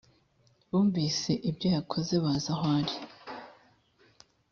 bumvise 0.69 1.31
ibyo 1.49 1.67
yakoze 1.75 2.13
baza 2.23 2.51
aho 2.55 2.65
ari 2.77 2.95